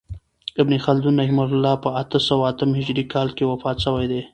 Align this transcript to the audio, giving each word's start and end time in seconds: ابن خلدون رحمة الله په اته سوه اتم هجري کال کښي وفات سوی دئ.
ابن 0.59 0.73
خلدون 0.85 1.15
رحمة 1.21 1.45
الله 1.53 1.73
په 1.83 1.89
اته 2.01 2.19
سوه 2.27 2.43
اتم 2.51 2.69
هجري 2.79 3.03
کال 3.13 3.27
کښي 3.37 3.45
وفات 3.47 3.77
سوی 3.85 4.05
دئ. 4.11 4.21